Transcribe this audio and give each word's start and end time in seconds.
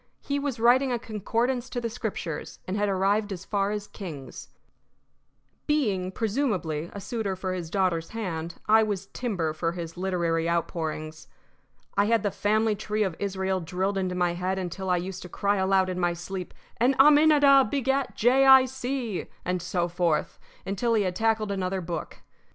He 0.21 0.39
was 0.39 0.59
writing 0.59 0.91
a 0.91 0.97
concordance 0.97 1.69
to 1.69 1.79
the 1.79 1.87
Scriptures, 1.87 2.57
and 2.67 2.75
had 2.75 2.89
arrived 2.89 3.31
as 3.31 3.45
far 3.45 3.69
as 3.69 3.85
Kings. 3.85 4.49
Being, 5.67 6.11
presumably, 6.11 6.89
a 6.91 6.99
suitor 6.99 7.35
for 7.35 7.53
his 7.53 7.69
daughter's 7.69 8.09
hand, 8.09 8.55
I 8.67 8.81
was 8.81 9.05
timber 9.13 9.53
for 9.53 9.73
his 9.73 9.97
literary 9.97 10.49
outpourings. 10.49 11.27
I 11.95 12.05
had 12.05 12.23
the 12.23 12.31
family 12.31 12.75
tree 12.75 13.03
of 13.03 13.15
Israel 13.19 13.59
drilled 13.59 13.95
into 13.95 14.15
my 14.15 14.33
head 14.33 14.57
until 14.57 14.89
I 14.89 14.97
used 14.97 15.21
to 15.21 15.29
cry 15.29 15.57
aloud 15.57 15.87
in 15.87 15.99
my 15.99 16.13
sleep: 16.13 16.55
"And 16.77 16.95
Aminadab 16.97 17.69
begat 17.69 18.15
Jay 18.15 18.47
Eye 18.47 18.65
See," 18.65 19.27
and 19.45 19.61
so 19.61 19.87
forth, 19.87 20.39
until 20.65 20.95
he 20.95 21.03
had 21.03 21.15
tackled 21.15 21.51
another 21.51 21.79
book. 21.79 22.23